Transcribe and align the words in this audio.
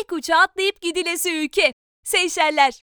İlk 0.00 0.12
uçağa 0.12 0.38
atlayıp 0.38 0.80
gidilesi 0.80 1.34
ülke. 1.34 1.74
Seyşeller. 2.04 2.82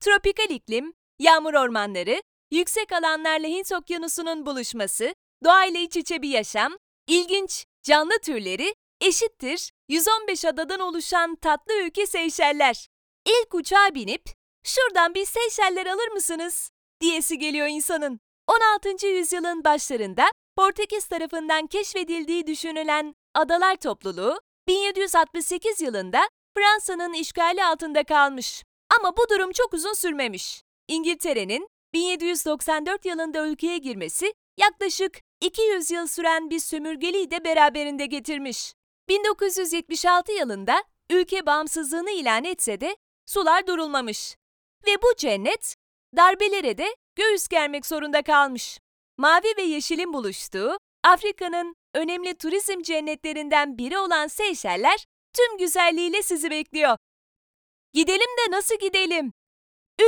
Tropikal 0.00 0.50
iklim, 0.50 0.94
yağmur 1.18 1.54
ormanları, 1.54 2.22
yüksek 2.50 2.92
alanlarla 2.92 3.46
Hint 3.46 3.72
Okyanusu'nun 3.72 4.46
buluşması, 4.46 5.14
doğayla 5.44 5.80
iç 5.80 5.96
içe 5.96 6.22
bir 6.22 6.28
yaşam, 6.28 6.76
ilginç 7.06 7.64
canlı 7.82 8.18
türleri 8.22 8.74
eşittir 9.00 9.70
115 9.88 10.44
adadan 10.44 10.80
oluşan 10.80 11.36
tatlı 11.36 11.82
ülke 11.82 12.06
Seyşeller. 12.06 12.88
İlk 13.26 13.54
uçağa 13.54 13.94
binip 13.94 14.22
şuradan 14.64 15.14
bir 15.14 15.24
Seyşeller 15.24 15.86
alır 15.86 16.08
mısınız 16.08 16.70
diyesi 17.00 17.38
geliyor 17.38 17.66
insanın. 17.66 18.20
16. 18.46 19.06
yüzyılın 19.06 19.64
başlarında 19.64 20.24
Portekiz 20.56 21.06
tarafından 21.06 21.66
keşfedildiği 21.66 22.46
düşünülen 22.46 23.14
adalar 23.34 23.76
topluluğu 23.76 24.40
1768 24.68 25.80
yılında 25.80 26.28
Fransa'nın 26.56 27.12
işgali 27.12 27.64
altında 27.64 28.04
kalmış. 28.04 28.64
Ama 28.98 29.16
bu 29.16 29.28
durum 29.30 29.52
çok 29.52 29.74
uzun 29.74 29.92
sürmemiş. 29.92 30.62
İngiltere'nin 30.88 31.68
1794 31.94 33.04
yılında 33.04 33.46
ülkeye 33.46 33.78
girmesi 33.78 34.34
yaklaşık 34.58 35.20
200 35.40 35.90
yıl 35.90 36.06
süren 36.06 36.50
bir 36.50 36.58
sömürgeliği 36.58 37.30
de 37.30 37.44
beraberinde 37.44 38.06
getirmiş. 38.06 38.72
1976 39.08 40.32
yılında 40.32 40.84
ülke 41.10 41.46
bağımsızlığını 41.46 42.10
ilan 42.10 42.44
etse 42.44 42.80
de 42.80 42.96
sular 43.26 43.66
durulmamış. 43.66 44.36
Ve 44.86 45.02
bu 45.02 45.16
cennet 45.16 45.74
darbelere 46.16 46.78
de 46.78 46.96
göğüs 47.16 47.48
germek 47.48 47.86
zorunda 47.86 48.22
kalmış. 48.22 48.78
Mavi 49.18 49.54
ve 49.58 49.62
yeşilin 49.62 50.12
buluştuğu 50.12 50.78
Afrika'nın 51.04 51.74
önemli 51.96 52.34
turizm 52.34 52.82
cennetlerinden 52.82 53.78
biri 53.78 53.98
olan 53.98 54.26
Seyşeller 54.26 55.06
tüm 55.32 55.58
güzelliğiyle 55.58 56.22
sizi 56.22 56.50
bekliyor. 56.50 56.96
Gidelim 57.92 58.20
de 58.20 58.50
nasıl 58.50 58.78
gidelim? 58.78 59.32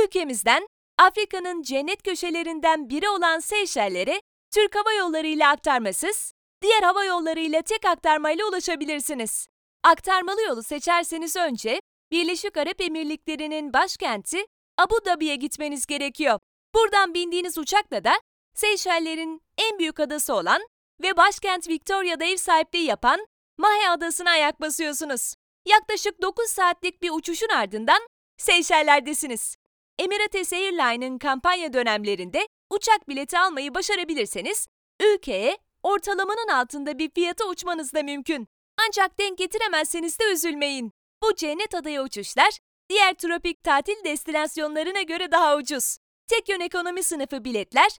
Ülkemizden 0.03 0.67
Afrika'nın 0.97 1.61
cennet 1.61 2.03
köşelerinden 2.03 2.89
biri 2.89 3.09
olan 3.09 3.39
Seyşeller'e 3.39 4.21
Türk 4.51 4.75
Hava 4.75 4.93
Yolları 4.93 5.27
ile 5.27 5.47
aktarmasız, 5.47 6.33
diğer 6.61 6.83
hava 6.83 7.05
yollarıyla 7.05 7.61
tek 7.61 7.85
aktarmayla 7.85 8.45
ulaşabilirsiniz. 8.45 9.47
Aktarmalı 9.83 10.41
yolu 10.41 10.63
seçerseniz 10.63 11.35
önce 11.35 11.81
Birleşik 12.11 12.57
Arap 12.57 12.81
Emirlikleri'nin 12.81 13.73
başkenti 13.73 14.45
Abu 14.77 15.05
Dhabi'ye 15.05 15.35
gitmeniz 15.35 15.85
gerekiyor. 15.85 16.39
Buradan 16.75 17.13
bindiğiniz 17.13 17.57
uçakla 17.57 18.03
da 18.03 18.13
Seyşeller'in 18.55 19.41
en 19.57 19.79
büyük 19.79 19.99
adası 19.99 20.33
olan 20.33 20.61
ve 21.01 21.17
başkent 21.17 21.69
Victoria'da 21.69 22.25
ev 22.25 22.37
sahipliği 22.37 22.85
yapan 22.85 23.25
Mahe 23.57 23.89
Adası'na 23.89 24.31
ayak 24.31 24.61
basıyorsunuz. 24.61 25.33
Yaklaşık 25.65 26.21
9 26.21 26.49
saatlik 26.49 27.01
bir 27.01 27.11
uçuşun 27.11 27.49
ardından 27.49 28.07
Seyşeller'desiniz. 28.37 29.55
Emirates 29.99 30.53
Airline'ın 30.53 31.17
kampanya 31.17 31.73
dönemlerinde 31.73 32.47
uçak 32.69 33.09
bileti 33.09 33.39
almayı 33.39 33.73
başarabilirseniz 33.73 34.67
ülkeye 35.01 35.57
ortalamanın 35.83 36.47
altında 36.47 36.99
bir 36.99 37.11
fiyata 37.15 37.45
uçmanız 37.45 37.93
da 37.93 38.03
mümkün. 38.03 38.47
Ancak 38.87 39.19
denk 39.19 39.37
getiremezseniz 39.37 40.19
de 40.19 40.23
üzülmeyin. 40.33 40.91
Bu 41.23 41.35
cennet 41.35 41.75
adaya 41.75 42.03
uçuşlar 42.03 42.59
diğer 42.89 43.13
tropik 43.13 43.63
tatil 43.63 44.03
destinasyonlarına 44.03 45.01
göre 45.01 45.31
daha 45.31 45.57
ucuz. 45.57 45.97
Tek 46.27 46.49
yön 46.49 46.59
ekonomi 46.59 47.03
sınıfı 47.03 47.43
biletler 47.45 47.97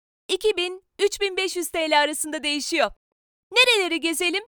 2000-3500 0.99 1.71
TL 1.71 2.01
arasında 2.01 2.43
değişiyor. 2.43 2.91
Nereleri 3.51 3.99
gezelim? 3.99 4.43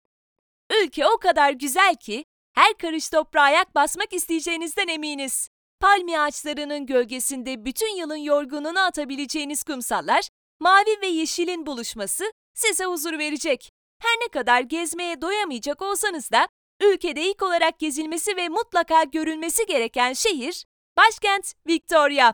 Ülke 0.84 1.08
o 1.08 1.18
kadar 1.18 1.52
güzel 1.52 1.96
ki 1.96 2.26
her 2.54 2.78
karış 2.78 3.10
toprağa 3.10 3.42
ayak 3.42 3.76
basmak 3.76 4.14
isteyeceğinizden 4.14 4.88
eminiz. 4.88 5.50
Palmiye 5.80 6.20
ağaçlarının 6.20 6.86
gölgesinde 6.86 7.66
bütün 7.66 7.96
yılın 7.96 8.16
yorgunluğunu 8.16 8.80
atabileceğiniz 8.80 9.64
kumsallar, 9.64 10.30
mavi 10.60 11.02
ve 11.02 11.08
yeşilin 11.08 11.66
buluşması 11.66 12.32
size 12.54 12.86
huzur 12.86 13.20
verecek. 13.20 13.72
Her 14.02 14.16
ne 14.16 14.28
kadar 14.28 14.62
gezmeye 14.62 15.22
doyamayacak 15.22 15.82
olsanız 15.82 16.32
da 16.32 16.48
ülkede 16.82 17.22
ilk 17.22 17.42
olarak 17.42 17.80
gezilmesi 17.80 18.36
ve 18.36 18.50
mutlaka 18.50 19.04
görülmesi 19.04 19.66
gereken 19.66 20.14
şehir, 20.14 20.66
başkent 20.98 21.54
Victoria. 21.68 22.34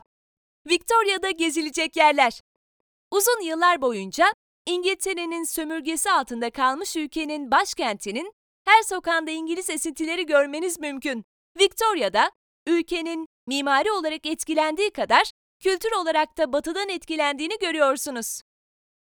Victoria'da 0.66 1.30
gezilecek 1.30 1.96
yerler. 1.96 2.40
Uzun 3.10 3.40
yıllar 3.40 3.82
boyunca 3.82 4.32
İngiltere'nin 4.66 5.44
sömürgesi 5.44 6.10
altında 6.10 6.50
kalmış 6.50 6.96
ülkenin 6.96 7.50
başkentinin 7.50 8.32
her 8.64 8.82
sokağında 8.82 9.30
İngiliz 9.30 9.70
esintileri 9.70 10.26
görmeniz 10.26 10.80
mümkün. 10.80 11.24
Victoria'da 11.60 12.30
ülkenin 12.66 13.26
mimari 13.46 13.92
olarak 13.92 14.26
etkilendiği 14.26 14.90
kadar 14.90 15.30
kültür 15.60 15.92
olarak 15.92 16.38
da 16.38 16.52
batıdan 16.52 16.88
etkilendiğini 16.88 17.58
görüyorsunuz. 17.58 18.40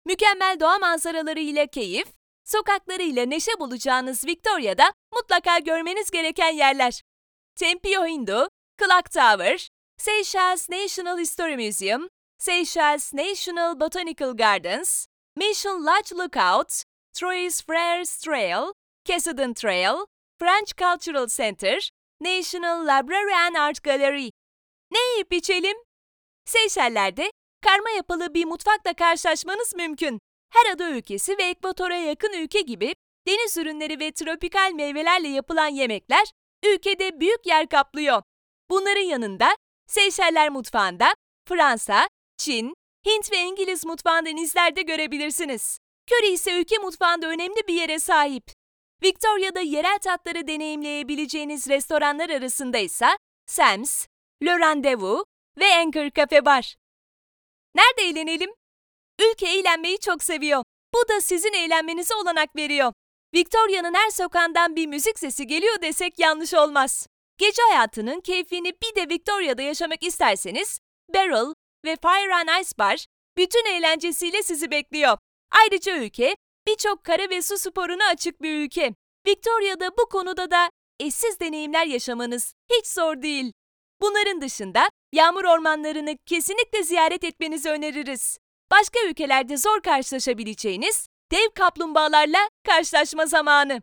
Mükemmel 0.05 0.57
doğa 0.59 0.77
manzaraları 0.77 1.39
ile 1.39 1.67
keyif, 1.67 2.07
sokaklarıyla 2.43 3.25
neşe 3.25 3.51
bulacağınız 3.59 4.25
Victoria'da 4.25 4.93
mutlaka 5.13 5.59
görmeniz 5.59 6.11
gereken 6.11 6.53
yerler. 6.53 7.01
Tempio 7.55 8.05
Hindu, 8.05 8.47
Clock 8.79 9.11
Tower, 9.11 9.69
Seychelles 9.97 10.69
National 10.69 11.19
History 11.19 11.65
Museum, 11.65 12.09
Seychelles 12.39 13.13
National 13.13 13.79
Botanical 13.79 14.33
Gardens, 14.33 15.07
Mission 15.35 15.85
Lodge 15.85 16.11
Lookout, 16.11 16.83
Trois 17.13 17.61
Frères 17.61 18.19
Trail, 18.23 18.73
Cassidan 19.05 19.53
Trail, 19.53 20.05
French 20.39 20.75
Cultural 20.75 21.27
Center, 21.27 21.79
National 22.21 22.83
Library 22.83 23.33
and 23.33 23.55
Art 23.55 23.83
Gallery. 23.83 24.31
Ne 24.91 24.99
yiyip 25.13 25.33
içelim? 25.33 25.77
Seyşeller'de 26.45 27.31
karma 27.61 27.89
yapılı 27.89 28.33
bir 28.33 28.45
mutfakla 28.45 28.93
karşılaşmanız 28.93 29.75
mümkün. 29.75 30.19
Her 30.53 30.73
ada 30.73 30.89
ülkesi 30.89 31.37
ve 31.37 31.43
ekvatora 31.43 31.95
yakın 31.95 32.33
ülke 32.33 32.61
gibi 32.61 32.95
deniz 33.27 33.57
ürünleri 33.57 33.99
ve 33.99 34.11
tropikal 34.11 34.71
meyvelerle 34.71 35.27
yapılan 35.27 35.67
yemekler 35.67 36.25
ülkede 36.63 37.19
büyük 37.19 37.45
yer 37.45 37.67
kaplıyor. 37.67 38.21
Bunların 38.69 39.01
yanında 39.01 39.55
Seyşeller 39.87 40.49
mutfağında 40.49 41.15
Fransa, 41.47 42.07
Çin, 42.37 42.73
Hint 43.05 43.31
ve 43.31 43.37
İngiliz 43.37 43.85
mutfağından 43.85 44.37
izler 44.37 44.75
de 44.75 44.81
görebilirsiniz. 44.81 45.79
Köri 46.07 46.27
ise 46.27 46.59
ülke 46.59 46.77
mutfağında 46.77 47.27
önemli 47.27 47.67
bir 47.67 47.73
yere 47.73 47.99
sahip. 47.99 48.43
Victoria'da 49.03 49.59
yerel 49.59 49.99
tatları 49.99 50.47
deneyimleyebileceğiniz 50.47 51.69
restoranlar 51.69 52.29
arasında 52.29 52.77
ise 52.77 53.05
Sam's, 53.45 54.07
Le 54.43 54.59
Rendezvous 54.59 55.23
ve 55.57 55.75
Anchor 55.75 56.09
Cafe 56.09 56.45
var. 56.45 56.75
Nerede 57.75 58.01
eğlenelim? 58.09 58.51
Ülke 59.21 59.47
eğlenmeyi 59.47 59.99
çok 59.99 60.23
seviyor. 60.23 60.63
Bu 60.93 61.09
da 61.09 61.21
sizin 61.21 61.53
eğlenmenize 61.53 62.15
olanak 62.15 62.55
veriyor. 62.55 62.93
Victoria'nın 63.33 63.93
her 63.93 64.09
sokağından 64.09 64.75
bir 64.75 64.87
müzik 64.87 65.19
sesi 65.19 65.47
geliyor 65.47 65.81
desek 65.81 66.19
yanlış 66.19 66.53
olmaz. 66.53 67.07
Gece 67.37 67.61
hayatının 67.61 68.21
keyfini 68.21 68.73
bir 68.81 68.95
de 68.95 69.09
Victoria'da 69.09 69.61
yaşamak 69.61 70.03
isterseniz 70.03 70.79
Barrel 71.13 71.53
ve 71.85 71.95
Fire 72.01 72.35
and 72.35 72.61
Ice 72.61 72.71
Bar 72.79 73.05
bütün 73.37 73.65
eğlencesiyle 73.65 74.43
sizi 74.43 74.71
bekliyor. 74.71 75.17
Ayrıca 75.51 75.97
ülke 75.97 76.35
birçok 76.67 77.03
kara 77.03 77.29
ve 77.29 77.41
su 77.41 77.57
sporuna 77.57 78.07
açık 78.07 78.41
bir 78.41 78.55
ülke. 78.65 78.93
Victoria'da 79.27 79.97
bu 79.97 80.09
konuda 80.09 80.51
da 80.51 80.69
eşsiz 80.99 81.39
deneyimler 81.39 81.85
yaşamanız 81.85 82.53
hiç 82.71 82.87
zor 82.87 83.21
değil. 83.21 83.51
Bunların 84.01 84.41
dışında 84.41 84.89
yağmur 85.13 85.43
ormanlarını 85.43 86.17
kesinlikle 86.25 86.83
ziyaret 86.83 87.23
etmenizi 87.23 87.69
öneririz. 87.69 88.37
Başka 88.71 88.99
ülkelerde 89.09 89.57
zor 89.57 89.81
karşılaşabileceğiniz 89.81 91.07
dev 91.31 91.49
kaplumbağalarla 91.55 92.49
karşılaşma 92.63 93.25
zamanı. 93.25 93.81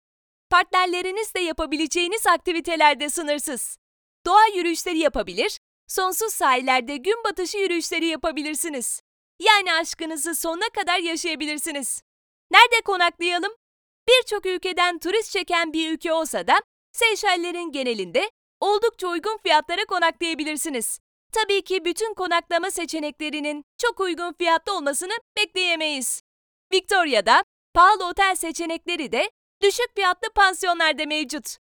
Partnerlerinizle 0.50 1.40
yapabileceğiniz 1.40 2.26
aktiviteler 2.26 3.00
de 3.00 3.10
sınırsız. 3.10 3.76
Doğa 4.26 4.46
yürüyüşleri 4.54 4.98
yapabilir, 4.98 5.58
sonsuz 5.92 6.32
sahillerde 6.32 6.96
gün 6.96 7.24
batışı 7.24 7.58
yürüyüşleri 7.58 8.06
yapabilirsiniz. 8.06 9.02
Yani 9.40 9.72
aşkınızı 9.72 10.34
sonuna 10.34 10.68
kadar 10.68 10.98
yaşayabilirsiniz. 10.98 12.02
Nerede 12.50 12.80
konaklayalım? 12.84 13.52
Birçok 14.08 14.46
ülkeden 14.46 14.98
turist 14.98 15.32
çeken 15.32 15.72
bir 15.72 15.92
ülke 15.92 16.12
olsa 16.12 16.46
da 16.46 16.54
Seyşellerin 16.92 17.72
genelinde 17.72 18.30
oldukça 18.60 19.08
uygun 19.08 19.38
fiyatlara 19.42 19.84
konaklayabilirsiniz. 19.84 20.98
Tabii 21.32 21.62
ki 21.62 21.84
bütün 21.84 22.14
konaklama 22.14 22.70
seçeneklerinin 22.70 23.64
çok 23.78 24.00
uygun 24.00 24.32
fiyatlı 24.32 24.76
olmasını 24.76 25.12
bekleyemeyiz. 25.36 26.22
Victoria'da 26.72 27.44
pahalı 27.74 28.06
otel 28.06 28.34
seçenekleri 28.34 29.12
de 29.12 29.30
düşük 29.62 29.94
fiyatlı 29.96 30.32
pansiyonlarda 30.34 31.06
mevcut. 31.06 31.56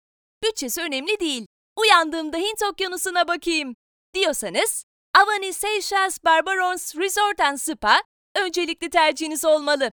Bütçesi 0.44 0.82
önemli 0.82 1.20
değil. 1.20 1.48
Uyandığımda 1.76 2.38
Hint 2.38 2.64
okyanusuna 2.64 3.28
bakayım 3.28 3.76
diyorsanız 4.14 4.86
Avani 5.16 5.54
Seychelles 5.54 6.24
Barbarons 6.24 6.96
Resort 6.96 7.40
and 7.40 7.58
Spa 7.58 8.02
öncelikli 8.36 8.90
tercihiniz 8.90 9.46
olmalı. 9.46 9.92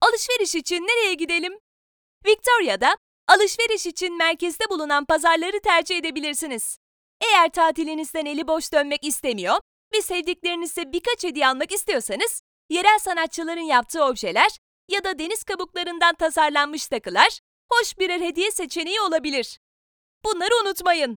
Alışveriş 0.00 0.54
için 0.54 0.82
nereye 0.82 1.14
gidelim? 1.14 1.58
Victoria'da 2.26 2.96
Alışveriş 3.28 3.86
için 3.86 4.16
merkezde 4.16 4.64
bulunan 4.70 5.04
pazarları 5.04 5.60
tercih 5.60 5.96
edebilirsiniz. 5.96 6.78
Eğer 7.20 7.52
tatilinizden 7.52 8.26
eli 8.26 8.48
boş 8.48 8.72
dönmek 8.72 9.04
istemiyor 9.04 9.56
ve 9.94 10.02
sevdiklerinize 10.02 10.92
birkaç 10.92 11.24
hediye 11.24 11.48
almak 11.48 11.72
istiyorsanız, 11.72 12.42
yerel 12.70 12.98
sanatçıların 12.98 13.60
yaptığı 13.60 14.04
objeler 14.04 14.58
ya 14.88 15.04
da 15.04 15.18
deniz 15.18 15.44
kabuklarından 15.44 16.14
tasarlanmış 16.14 16.86
takılar 16.86 17.40
hoş 17.72 17.98
birer 17.98 18.20
hediye 18.20 18.50
seçeneği 18.50 19.00
olabilir. 19.00 19.58
Bunları 20.24 20.54
unutmayın. 20.62 21.16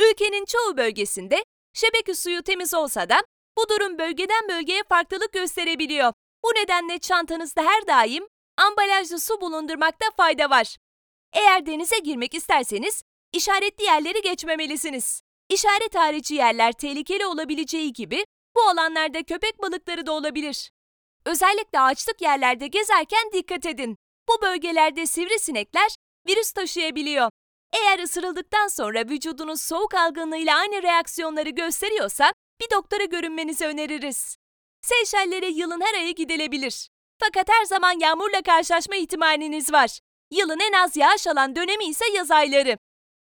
Ülkenin 0.00 0.44
çoğu 0.44 0.76
bölgesinde 0.76 1.44
şebeke 1.74 2.14
suyu 2.14 2.42
temiz 2.42 2.74
olsa 2.74 3.08
da 3.08 3.22
bu 3.58 3.68
durum 3.68 3.98
bölgeden 3.98 4.48
bölgeye 4.48 4.82
farklılık 4.88 5.32
gösterebiliyor. 5.32 6.12
Bu 6.44 6.48
nedenle 6.48 6.98
çantanızda 6.98 7.62
her 7.62 7.86
daim 7.86 8.26
ambalajlı 8.56 9.20
su 9.20 9.40
bulundurmakta 9.40 10.06
fayda 10.16 10.50
var. 10.50 10.76
Eğer 11.32 11.66
denize 11.66 11.98
girmek 11.98 12.34
isterseniz 12.34 13.02
işaretli 13.32 13.84
yerleri 13.84 14.22
geçmemelisiniz. 14.22 15.22
İşaret 15.48 15.94
harici 15.94 16.34
yerler 16.34 16.72
tehlikeli 16.72 17.26
olabileceği 17.26 17.92
gibi 17.92 18.24
bu 18.56 18.60
alanlarda 18.60 19.22
köpek 19.22 19.62
balıkları 19.62 20.06
da 20.06 20.12
olabilir. 20.12 20.70
Özellikle 21.24 21.80
ağaçlık 21.80 22.20
yerlerde 22.20 22.66
gezerken 22.66 23.32
dikkat 23.32 23.66
edin. 23.66 23.96
Bu 24.28 24.42
bölgelerde 24.42 25.06
sivrisinekler 25.06 25.96
virüs 26.28 26.52
taşıyabiliyor. 26.52 27.30
Eğer 27.72 27.98
ısırıldıktan 27.98 28.68
sonra 28.68 29.00
vücudunuz 29.00 29.60
soğuk 29.60 29.94
algınlığıyla 29.94 30.58
aynı 30.58 30.82
reaksiyonları 30.82 31.50
gösteriyorsa 31.50 32.32
bir 32.60 32.70
doktora 32.70 33.04
görünmenizi 33.04 33.66
öneririz. 33.66 34.36
Seyşellere 34.82 35.46
yılın 35.46 35.80
her 35.80 35.94
ayı 35.94 36.14
gidilebilir. 36.14 36.88
Fakat 37.18 37.48
her 37.48 37.64
zaman 37.64 38.00
yağmurla 38.00 38.42
karşılaşma 38.42 38.96
ihtimaliniz 38.96 39.72
var. 39.72 39.98
Yılın 40.30 40.60
en 40.60 40.72
az 40.72 40.96
yağış 40.96 41.26
alan 41.26 41.56
dönemi 41.56 41.84
ise 41.84 42.04
yaz 42.14 42.30
ayları. 42.30 42.78